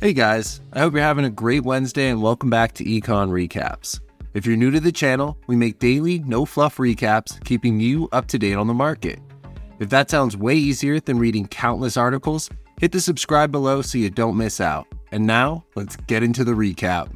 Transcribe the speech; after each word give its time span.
Hey 0.00 0.12
guys, 0.12 0.60
I 0.72 0.78
hope 0.78 0.92
you're 0.92 1.02
having 1.02 1.24
a 1.24 1.30
great 1.30 1.64
Wednesday 1.64 2.08
and 2.08 2.22
welcome 2.22 2.48
back 2.48 2.72
to 2.74 2.84
Econ 2.84 3.30
Recaps. 3.30 3.98
If 4.32 4.46
you're 4.46 4.56
new 4.56 4.70
to 4.70 4.78
the 4.78 4.92
channel, 4.92 5.36
we 5.48 5.56
make 5.56 5.80
daily, 5.80 6.20
no 6.20 6.44
fluff 6.44 6.76
recaps, 6.76 7.44
keeping 7.44 7.80
you 7.80 8.08
up 8.12 8.28
to 8.28 8.38
date 8.38 8.54
on 8.54 8.68
the 8.68 8.74
market. 8.74 9.18
If 9.80 9.90
that 9.90 10.08
sounds 10.08 10.36
way 10.36 10.54
easier 10.54 11.00
than 11.00 11.18
reading 11.18 11.48
countless 11.48 11.96
articles, 11.96 12.48
hit 12.80 12.92
the 12.92 13.00
subscribe 13.00 13.50
below 13.50 13.82
so 13.82 13.98
you 13.98 14.08
don't 14.08 14.36
miss 14.36 14.60
out. 14.60 14.86
And 15.10 15.26
now, 15.26 15.64
let's 15.74 15.96
get 15.96 16.22
into 16.22 16.44
the 16.44 16.52
recap. 16.52 17.10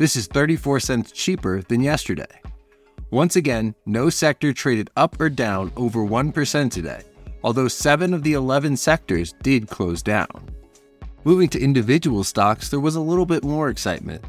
This 0.00 0.16
is 0.16 0.28
34 0.28 0.80
cents 0.80 1.12
cheaper 1.12 1.60
than 1.60 1.82
yesterday. 1.82 2.40
Once 3.10 3.36
again, 3.36 3.74
no 3.84 4.08
sector 4.08 4.50
traded 4.54 4.88
up 4.96 5.20
or 5.20 5.28
down 5.28 5.70
over 5.76 6.00
1% 6.00 6.70
today, 6.70 7.02
although 7.44 7.68
7 7.68 8.14
of 8.14 8.22
the 8.22 8.32
11 8.32 8.78
sectors 8.78 9.34
did 9.42 9.68
close 9.68 10.02
down. 10.02 10.48
Moving 11.24 11.50
to 11.50 11.60
individual 11.60 12.24
stocks, 12.24 12.70
there 12.70 12.80
was 12.80 12.94
a 12.94 13.00
little 13.00 13.26
bit 13.26 13.44
more 13.44 13.68
excitement. 13.68 14.24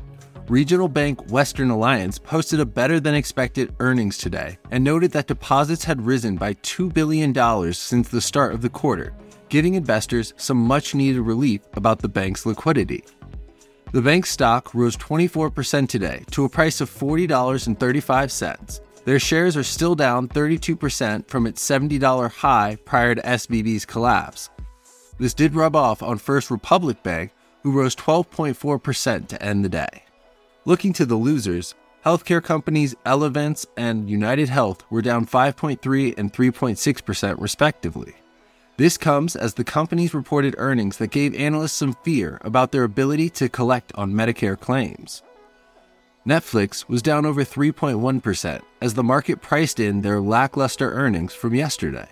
Regional 0.49 0.89
bank 0.89 1.31
Western 1.31 1.69
Alliance 1.69 2.19
posted 2.19 2.59
a 2.59 2.65
better 2.65 2.99
than 2.99 3.15
expected 3.15 3.73
earnings 3.79 4.17
today 4.17 4.57
and 4.71 4.83
noted 4.83 5.11
that 5.11 5.27
deposits 5.27 5.85
had 5.85 6.05
risen 6.05 6.35
by 6.35 6.53
$2 6.55 6.93
billion 6.93 7.33
since 7.73 8.09
the 8.09 8.19
start 8.19 8.53
of 8.53 8.59
the 8.59 8.67
quarter, 8.67 9.13
giving 9.47 9.75
investors 9.75 10.33
some 10.35 10.57
much 10.57 10.93
needed 10.93 11.21
relief 11.21 11.61
about 11.75 11.99
the 11.99 12.09
bank's 12.09 12.45
liquidity. 12.45 13.05
The 13.91 14.01
bank's 14.01 14.29
stock 14.29 14.73
rose 14.73 14.95
24% 14.95 15.89
today 15.89 16.23
to 16.31 16.45
a 16.45 16.49
price 16.49 16.79
of 16.79 16.89
$40.35. 16.89 18.79
Their 19.03 19.19
shares 19.19 19.57
are 19.57 19.63
still 19.63 19.95
down 19.95 20.29
32% 20.29 21.27
from 21.27 21.45
its 21.45 21.67
$70 21.69 22.31
high 22.31 22.77
prior 22.85 23.15
to 23.15 23.21
SVB's 23.21 23.83
collapse. 23.83 24.49
This 25.19 25.33
did 25.33 25.55
rub 25.55 25.75
off 25.75 26.01
on 26.01 26.19
First 26.19 26.49
Republic 26.49 27.03
Bank, 27.03 27.31
who 27.63 27.73
rose 27.73 27.93
12.4% 27.97 29.27
to 29.27 29.43
end 29.43 29.65
the 29.65 29.69
day. 29.69 30.03
Looking 30.63 30.93
to 30.93 31.05
the 31.05 31.17
losers, 31.17 31.75
healthcare 32.05 32.41
companies 32.41 32.95
Elevance 33.05 33.65
and 33.75 34.09
United 34.09 34.47
Health 34.47 34.85
were 34.89 35.01
down 35.01 35.25
5.3 35.25 36.17
and 36.17 36.31
3.6% 36.31 37.41
respectively. 37.41 38.15
This 38.81 38.97
comes 38.97 39.35
as 39.35 39.53
the 39.53 39.63
companies 39.63 40.15
reported 40.15 40.55
earnings 40.57 40.97
that 40.97 41.11
gave 41.11 41.35
analysts 41.35 41.73
some 41.73 41.93
fear 42.01 42.39
about 42.41 42.71
their 42.71 42.83
ability 42.83 43.29
to 43.29 43.47
collect 43.47 43.91
on 43.93 44.11
Medicare 44.11 44.59
claims. 44.59 45.21
Netflix 46.27 46.89
was 46.89 47.03
down 47.03 47.23
over 47.23 47.43
3.1% 47.43 48.61
as 48.81 48.95
the 48.95 49.03
market 49.03 49.39
priced 49.39 49.79
in 49.79 50.01
their 50.01 50.19
lackluster 50.19 50.91
earnings 50.93 51.31
from 51.31 51.53
yesterday. 51.53 52.09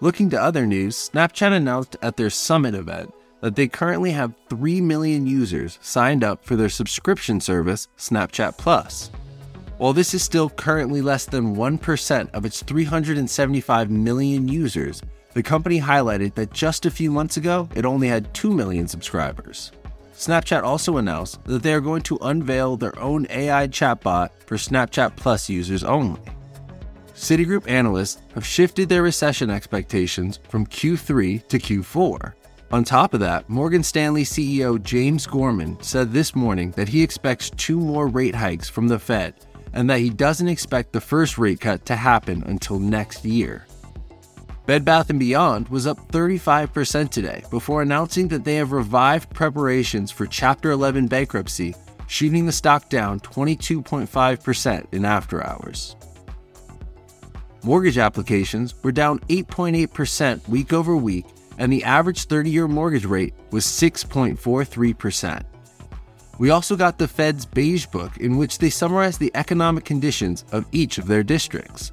Looking 0.00 0.28
to 0.30 0.42
other 0.42 0.66
news, 0.66 0.96
Snapchat 1.08 1.52
announced 1.52 1.94
at 2.02 2.16
their 2.16 2.30
summit 2.30 2.74
event 2.74 3.14
that 3.40 3.54
they 3.54 3.68
currently 3.68 4.10
have 4.10 4.34
3 4.50 4.80
million 4.80 5.24
users 5.28 5.78
signed 5.80 6.24
up 6.24 6.44
for 6.44 6.56
their 6.56 6.68
subscription 6.68 7.40
service, 7.40 7.86
Snapchat 7.96 8.58
Plus. 8.58 9.12
While 9.78 9.92
this 9.92 10.14
is 10.14 10.22
still 10.22 10.48
currently 10.48 11.02
less 11.02 11.26
than 11.26 11.54
1% 11.54 12.30
of 12.32 12.46
its 12.46 12.62
375 12.62 13.90
million 13.90 14.48
users, 14.48 15.02
the 15.34 15.42
company 15.42 15.78
highlighted 15.78 16.34
that 16.34 16.50
just 16.50 16.86
a 16.86 16.90
few 16.90 17.10
months 17.10 17.36
ago, 17.36 17.68
it 17.74 17.84
only 17.84 18.08
had 18.08 18.32
2 18.32 18.50
million 18.54 18.88
subscribers. 18.88 19.72
Snapchat 20.14 20.62
also 20.62 20.96
announced 20.96 21.44
that 21.44 21.62
they 21.62 21.74
are 21.74 21.82
going 21.82 22.00
to 22.02 22.18
unveil 22.22 22.78
their 22.78 22.98
own 22.98 23.26
AI 23.28 23.68
chatbot 23.68 24.30
for 24.46 24.56
Snapchat 24.56 25.14
Plus 25.14 25.50
users 25.50 25.84
only. 25.84 26.22
Citigroup 27.14 27.68
analysts 27.68 28.22
have 28.34 28.46
shifted 28.46 28.88
their 28.88 29.02
recession 29.02 29.50
expectations 29.50 30.40
from 30.48 30.66
Q3 30.66 31.46
to 31.48 31.58
Q4. 31.58 32.32
On 32.72 32.82
top 32.82 33.14
of 33.14 33.20
that, 33.20 33.48
Morgan 33.48 33.82
Stanley 33.82 34.24
CEO 34.24 34.82
James 34.82 35.26
Gorman 35.26 35.80
said 35.82 36.12
this 36.12 36.34
morning 36.34 36.72
that 36.72 36.88
he 36.88 37.02
expects 37.02 37.50
two 37.50 37.78
more 37.78 38.08
rate 38.08 38.34
hikes 38.34 38.68
from 38.68 38.88
the 38.88 38.98
Fed 38.98 39.34
and 39.76 39.90
that 39.90 40.00
he 40.00 40.08
doesn't 40.08 40.48
expect 40.48 40.92
the 40.92 41.00
first 41.02 41.36
rate 41.36 41.60
cut 41.60 41.84
to 41.84 41.94
happen 41.94 42.42
until 42.46 42.78
next 42.78 43.26
year. 43.26 43.66
Bed 44.64 44.86
Bath 44.86 45.16
& 45.18 45.18
Beyond 45.18 45.68
was 45.68 45.86
up 45.86 45.98
35% 46.10 47.10
today 47.10 47.44
before 47.50 47.82
announcing 47.82 48.26
that 48.28 48.42
they 48.42 48.56
have 48.56 48.72
revived 48.72 49.30
preparations 49.30 50.10
for 50.10 50.26
Chapter 50.26 50.70
11 50.70 51.08
bankruptcy, 51.08 51.74
shooting 52.08 52.46
the 52.46 52.52
stock 52.52 52.88
down 52.88 53.20
22.5% 53.20 54.86
in 54.92 55.04
after 55.04 55.46
hours. 55.46 55.94
Mortgage 57.62 57.98
applications 57.98 58.74
were 58.82 58.92
down 58.92 59.18
8.8% 59.28 60.48
week 60.48 60.72
over 60.72 60.96
week, 60.96 61.26
and 61.58 61.70
the 61.70 61.84
average 61.84 62.24
30 62.24 62.50
year 62.50 62.66
mortgage 62.66 63.04
rate 63.04 63.34
was 63.50 63.66
6.43%. 63.66 65.42
We 66.38 66.50
also 66.50 66.76
got 66.76 66.98
the 66.98 67.08
Fed's 67.08 67.46
Beige 67.46 67.86
Book, 67.86 68.18
in 68.18 68.36
which 68.36 68.58
they 68.58 68.68
summarize 68.68 69.16
the 69.16 69.30
economic 69.34 69.84
conditions 69.84 70.44
of 70.52 70.66
each 70.70 70.98
of 70.98 71.06
their 71.06 71.22
districts. 71.22 71.92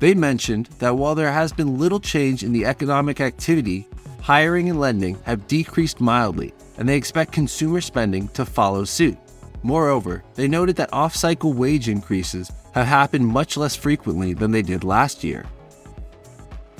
They 0.00 0.14
mentioned 0.14 0.66
that 0.78 0.96
while 0.96 1.14
there 1.14 1.32
has 1.32 1.52
been 1.52 1.78
little 1.78 2.00
change 2.00 2.42
in 2.42 2.52
the 2.52 2.64
economic 2.64 3.20
activity, 3.20 3.86
hiring 4.20 4.68
and 4.68 4.80
lending 4.80 5.18
have 5.24 5.46
decreased 5.46 6.00
mildly, 6.00 6.52
and 6.78 6.88
they 6.88 6.96
expect 6.96 7.32
consumer 7.32 7.80
spending 7.80 8.28
to 8.28 8.44
follow 8.44 8.84
suit. 8.84 9.18
Moreover, 9.62 10.22
they 10.34 10.48
noted 10.48 10.76
that 10.76 10.92
off 10.92 11.14
cycle 11.14 11.52
wage 11.52 11.88
increases 11.88 12.50
have 12.74 12.86
happened 12.86 13.26
much 13.26 13.56
less 13.56 13.74
frequently 13.74 14.34
than 14.34 14.50
they 14.50 14.62
did 14.62 14.84
last 14.84 15.24
year. 15.24 15.46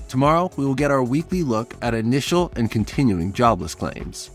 Tomorrow, 0.08 0.50
we 0.56 0.64
will 0.64 0.74
get 0.74 0.90
our 0.90 1.02
weekly 1.02 1.42
look 1.42 1.74
at 1.82 1.94
initial 1.94 2.52
and 2.56 2.70
continuing 2.70 3.32
jobless 3.32 3.74
claims. 3.74 4.30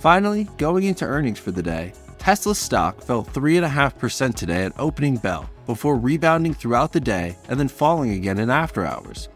Finally, 0.00 0.48
going 0.56 0.84
into 0.84 1.04
earnings 1.04 1.38
for 1.38 1.50
the 1.50 1.62
day, 1.62 1.92
Tesla's 2.16 2.58
stock 2.58 3.02
fell 3.02 3.22
3.5% 3.22 4.34
today 4.34 4.64
at 4.64 4.72
opening 4.78 5.18
bell 5.18 5.50
before 5.66 5.98
rebounding 5.98 6.54
throughout 6.54 6.90
the 6.90 7.00
day 7.00 7.36
and 7.50 7.60
then 7.60 7.68
falling 7.68 8.12
again 8.12 8.38
in 8.38 8.48
after 8.48 8.86
hours. 8.86 9.28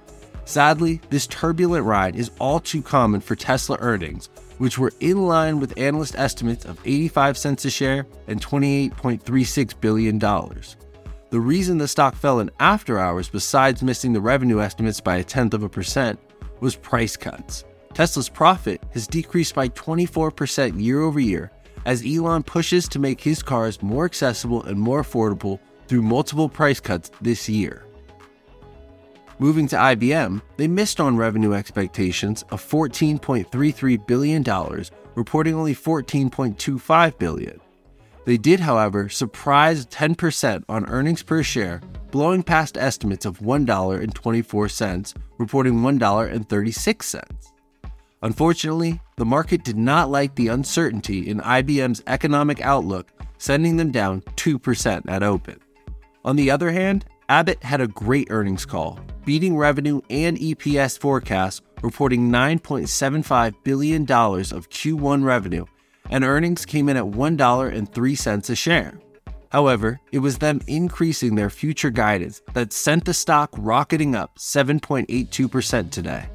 Sadly, 0.47 1.03
this 1.11 1.27
turbulent 1.27 1.85
ride 1.85 2.17
is 2.17 2.31
all 2.39 2.61
too 2.61 2.81
common 2.81 3.21
for 3.21 3.37
Tesla 3.37 3.77
earnings, 3.81 4.31
which 4.57 4.79
were 4.79 4.93
in 5.01 5.27
line 5.27 5.61
with 5.61 5.79
analyst 5.79 6.15
estimates 6.17 6.65
of 6.65 6.81
85 6.87 7.37
cents 7.37 7.67
a 7.67 7.71
share 7.71 8.07
and 8.27 8.41
$28.36 8.41 9.79
billion. 9.83 10.19
The 10.19 11.41
reason 11.41 11.77
the 11.77 11.89
stock 11.89 12.15
fell 12.15 12.41
in 12.41 12.51
after 12.59 12.99
hours, 12.99 13.29
besides 13.29 13.83
missing 13.83 14.15
the 14.15 14.21
revenue 14.23 14.63
estimates 14.63 15.01
by 15.01 15.17
a 15.17 15.25
tenth 15.25 15.53
of 15.53 15.63
a 15.63 15.69
percent, 15.69 16.19
was 16.61 16.75
price 16.75 17.19
cuts. 17.19 17.65
Tesla's 17.95 18.29
profit 18.29 18.83
has 18.93 19.07
decreased 19.07 19.55
by 19.55 19.69
24% 19.69 20.83
year 20.83 21.01
over 21.01 21.21
year 21.21 21.53
as 21.87 22.05
Elon 22.05 22.43
pushes 22.43 22.89
to 22.89 22.99
make 22.99 23.21
his 23.21 23.41
cars 23.43 23.81
more 23.83 24.05
accessible 24.05 24.65
and 24.65 24.79
more 24.79 25.03
affordable 25.03 25.61
through 25.87 26.03
multiple 26.03 26.49
price 26.49 26.81
cuts 26.81 27.13
this 27.21 27.49
year. 27.49 27.87
Moving 29.39 29.69
to 29.69 29.77
IBM, 29.77 30.43
they 30.57 30.67
missed 30.67 30.99
on 31.01 31.17
revenue 31.17 31.53
expectations 31.53 32.43
of 32.51 32.61
$14.33 32.63 34.07
billion, 34.07 34.43
reporting 35.15 35.55
only 35.55 35.75
14.25 35.75 37.19
billion. 37.19 37.61
They 38.25 38.39
did, 38.39 38.59
however, 38.59 39.09
surprise 39.09 39.87
10% 39.87 40.65
on 40.69 40.87
earnings 40.87 41.23
per 41.23 41.43
share, 41.43 41.81
blowing 42.11 42.43
past 42.43 42.77
estimates 42.77 43.25
of 43.25 43.39
$1.24, 43.41 45.15
reporting 45.39 45.75
$1.36. 45.75 47.54
Unfortunately, 48.25 48.99
the 49.17 49.25
market 49.27 49.65
did 49.65 49.77
not 49.77 50.11
like 50.11 50.35
the 50.35 50.49
uncertainty 50.49 51.29
in 51.29 51.41
IBM's 51.41 52.03
economic 52.07 52.59
outlook, 52.63 53.13
sending 53.37 53.77
them 53.77 53.91
down 53.91 54.23
2% 54.23 55.03
at 55.07 55.23
open. 55.23 55.61
On 56.25 56.35
the 56.35 56.51
other 56.51 56.73
hand, 56.73 57.05
Abbott 57.29 57.63
had 57.63 57.83
a 57.83 57.87
great 57.87 58.29
earnings 58.31 58.65
call, 58.65 58.99
beating 59.27 59.59
revenue 59.59 60.01
and 60.09 60.39
EPS 60.39 60.99
forecasts, 60.99 61.61
reporting 61.83 62.31
$9.75 62.31 63.57
billion 63.63 64.05
of 64.05 64.71
Q1 64.71 65.23
revenue, 65.23 65.67
and 66.09 66.25
earnings 66.25 66.65
came 66.65 66.89
in 66.89 66.97
at 66.97 67.05
$1.03 67.05 68.51
a 68.51 68.55
share. 68.55 68.99
However, 69.51 70.01
it 70.13 70.21
was 70.21 70.39
them 70.39 70.63
increasing 70.67 71.35
their 71.35 71.51
future 71.51 71.91
guidance 71.91 72.41
that 72.55 72.73
sent 72.73 73.05
the 73.05 73.13
stock 73.13 73.51
rocketing 73.59 74.15
up 74.15 74.39
7.82% 74.39 75.91
today. 75.91 76.27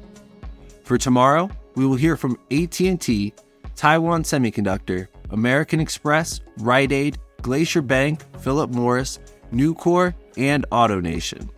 For 0.84 0.96
tomorrow, 0.96 1.50
we 1.80 1.86
will 1.86 1.96
hear 1.96 2.14
from 2.14 2.38
AT&T, 2.50 3.32
Taiwan 3.74 4.22
Semiconductor, 4.22 5.08
American 5.30 5.80
Express, 5.80 6.42
Rite 6.58 6.92
Aid, 6.92 7.16
Glacier 7.40 7.80
Bank, 7.80 8.22
Philip 8.40 8.70
Morris, 8.70 9.18
Nucor, 9.50 10.12
and 10.36 10.68
AutoNation. 10.70 11.48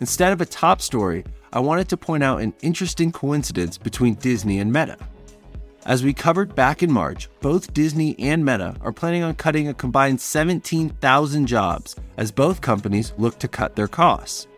Instead 0.00 0.34
of 0.34 0.42
a 0.42 0.44
top 0.44 0.82
story, 0.82 1.24
I 1.54 1.60
wanted 1.60 1.88
to 1.88 1.96
point 1.96 2.22
out 2.22 2.42
an 2.42 2.52
interesting 2.60 3.10
coincidence 3.12 3.78
between 3.78 4.16
Disney 4.16 4.58
and 4.58 4.70
Meta. 4.70 4.98
As 5.86 6.04
we 6.04 6.12
covered 6.12 6.54
back 6.54 6.82
in 6.82 6.92
March, 6.92 7.30
both 7.40 7.72
Disney 7.72 8.14
and 8.18 8.44
Meta 8.44 8.76
are 8.82 8.92
planning 8.92 9.22
on 9.22 9.36
cutting 9.36 9.68
a 9.68 9.74
combined 9.74 10.20
17,000 10.20 11.46
jobs 11.46 11.96
as 12.18 12.30
both 12.30 12.60
companies 12.60 13.14
look 13.16 13.38
to 13.38 13.48
cut 13.48 13.74
their 13.74 13.88
costs. 13.88 14.48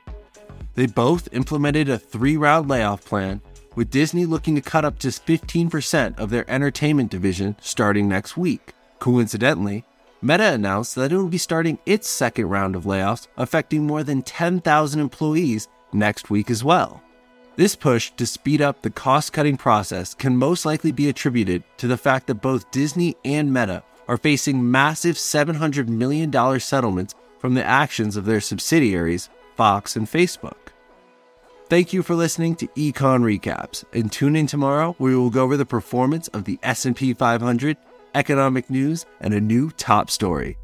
They 0.75 0.87
both 0.87 1.29
implemented 1.33 1.89
a 1.89 2.01
three 2.01 2.37
round 2.37 2.69
layoff 2.69 3.05
plan, 3.05 3.41
with 3.77 3.91
Disney 3.91 4.27
looking 4.27 4.57
to 4.57 4.61
cut 4.61 4.85
up 4.85 4.99
to 4.99 5.09
15% 5.09 6.19
of 6.19 6.31
their 6.31 6.51
entertainment 6.51 7.11
division 7.11 7.55
starting 7.61 8.09
next 8.09 8.37
week. 8.37 8.73
Coincidentally, 8.99 9.85
Meta 10.21 10.53
announced 10.53 10.95
that 10.97 11.13
it 11.13 11.17
will 11.17 11.29
be 11.29 11.39
starting 11.39 11.79
its 11.87 12.09
second 12.09 12.49
round 12.49 12.75
of 12.75 12.85
layoffs, 12.85 13.29
affecting 13.37 13.87
more 13.87 14.03
than 14.03 14.23
10,000 14.23 14.99
employees 14.99 15.69
next 15.93 16.31
week 16.31 16.51
as 16.51 16.65
well. 16.65 17.03
This 17.57 17.77
push 17.77 18.11
to 18.13 18.27
speed 18.27 18.61
up 18.61 18.83
the 18.83 18.91
cost 18.91 19.33
cutting 19.33 19.57
process 19.57 20.15
can 20.15 20.37
most 20.37 20.67
likely 20.67 20.93
be 20.93 21.09
attributed 21.09 21.63
to 21.77 21.87
the 21.87 21.97
fact 21.97 22.27
that 22.27 22.37
both 22.37 22.71
Disney 22.71 23.15
and 23.25 23.53
Meta 23.53 23.83
are 24.09 24.17
facing 24.17 24.71
massive 24.71 25.17
$700 25.17 25.89
million 25.89 26.33
settlements 26.61 27.15
from 27.39 27.55
the 27.55 27.65
actions 27.65 28.17
of 28.17 28.25
their 28.25 28.41
subsidiaries, 28.41 29.29
Fox 29.57 29.97
and 29.97 30.07
Facebook. 30.07 30.66
Thank 31.69 31.93
you 31.93 32.05
for 32.05 32.15
listening 32.15 32.55
to 32.57 32.69
Econ 32.69 33.23
Recaps, 33.23 33.83
and 33.93 34.13
tune 34.13 34.37
in 34.37 34.47
tomorrow 34.47 34.95
where 34.99 35.11
we 35.11 35.17
will 35.17 35.31
go 35.31 35.43
over 35.43 35.57
the 35.57 35.67
performance 35.67 36.29
of 36.29 36.45
the 36.45 36.61
S&P 36.63 37.13
500, 37.13 37.77
economic 38.15 38.71
news, 38.71 39.05
and 39.21 39.35
a 39.35 39.41
new 39.41 39.73
top 39.73 40.09
story. 40.09 40.59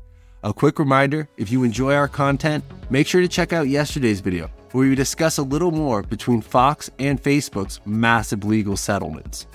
A 0.44 0.54
quick 0.54 0.78
reminder, 0.78 1.28
if 1.36 1.50
you 1.50 1.64
enjoy 1.64 1.96
our 1.96 2.06
content, 2.06 2.62
make 2.88 3.08
sure 3.08 3.20
to 3.20 3.26
check 3.26 3.52
out 3.52 3.66
yesterday's 3.66 4.20
video 4.20 4.48
where 4.70 4.88
we 4.88 4.94
discuss 4.94 5.38
a 5.38 5.42
little 5.42 5.72
more 5.72 6.04
between 6.04 6.40
Fox 6.40 6.88
and 7.00 7.20
Facebook's 7.20 7.80
massive 7.84 8.44
legal 8.44 8.76
settlements. 8.76 9.48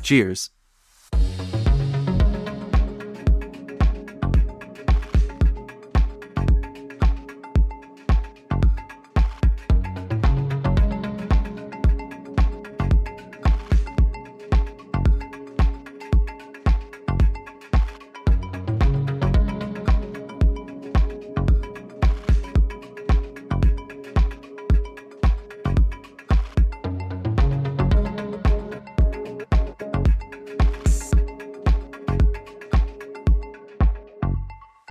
Cheers. 0.00 0.50